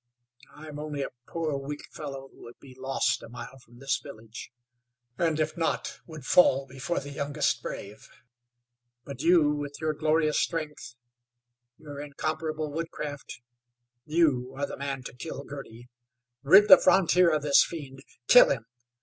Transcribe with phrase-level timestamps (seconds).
[0.55, 3.99] I am only a poor, weak fellow who would be lost a mile from this
[4.01, 4.51] village,
[5.19, 8.09] and if not, would fall before the youngest brave.
[9.05, 10.95] But you with your glorious strength,
[11.77, 13.41] your incomparable woodcraft,
[14.07, 15.87] you are the man to kill Girty.
[16.41, 18.03] Rid the frontier of this fiend.
[18.27, 18.65] Kill him!